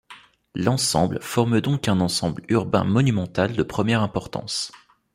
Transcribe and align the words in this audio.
L'ensemble 0.55 1.19
forme 1.21 1.61
donc 1.61 1.87
un 1.87 1.99
ensemble 1.99 2.41
urbain 2.49 2.83
monumental 2.83 3.55
de 3.55 3.61
première 3.61 4.01
importance. 4.01 4.71